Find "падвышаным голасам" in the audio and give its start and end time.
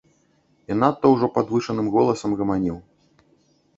1.37-2.31